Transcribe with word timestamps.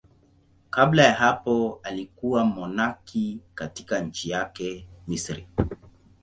Kabla 0.69 1.03
ya 1.03 1.13
hapo 1.13 1.79
alikuwa 1.83 2.45
mmonaki 2.45 3.39
katika 3.55 3.99
nchi 3.99 4.29
yake, 4.29 4.87
Misri. 5.07 5.47